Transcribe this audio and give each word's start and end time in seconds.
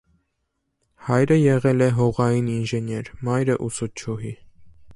Հայրը 1.09 1.37
եղել 1.39 1.85
է 1.87 1.91
հողային 1.99 2.49
ինժեներ, 2.55 3.13
մայրը՝ 3.29 3.61
ուսուցչուհի։ 3.69 4.33